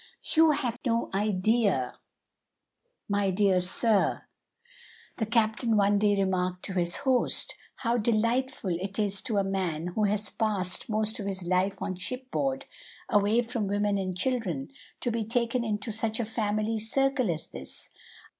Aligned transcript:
"You 0.33 0.49
have 0.49 0.79
no 0.83 1.11
idea, 1.13 1.99
my 3.07 3.29
dear 3.29 3.59
sir," 3.59 4.23
the 5.17 5.27
captain 5.27 5.77
one 5.77 5.99
day 5.99 6.17
remarked 6.17 6.63
to 6.65 6.73
his 6.73 6.95
host, 7.05 7.53
"how 7.75 7.97
delightful 7.97 8.71
it 8.71 8.97
is 8.97 9.21
to 9.21 9.37
a 9.37 9.43
man 9.43 9.85
who 9.93 10.05
has 10.05 10.31
passed 10.31 10.89
most 10.89 11.19
of 11.19 11.27
his 11.27 11.43
life 11.43 11.83
on 11.83 11.97
shipboard, 11.97 12.65
away 13.09 13.43
from 13.43 13.67
women 13.67 13.99
and 13.99 14.17
children, 14.17 14.69
to 15.01 15.11
be 15.11 15.23
taken 15.23 15.63
into 15.63 15.91
such 15.91 16.19
a 16.19 16.25
family 16.25 16.79
circle 16.79 17.29
as 17.29 17.49
this! 17.49 17.89